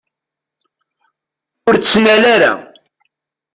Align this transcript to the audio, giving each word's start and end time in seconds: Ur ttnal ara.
Ur 1.67 1.75
ttnal 1.77 2.23
ara. 2.33 2.51